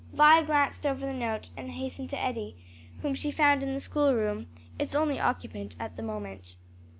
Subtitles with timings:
[0.11, 2.55] Vi glanced over the note and hastened to Eddie,
[3.03, 4.47] whom she found in the schoolroom,
[4.79, 6.55] its only occupant at the moment.